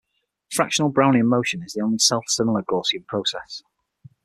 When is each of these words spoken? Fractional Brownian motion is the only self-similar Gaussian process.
Fractional 0.51 0.91
Brownian 0.91 1.25
motion 1.27 1.61
is 1.61 1.73
the 1.73 1.81
only 1.81 1.99
self-similar 1.99 2.63
Gaussian 2.63 3.05
process. 3.05 3.61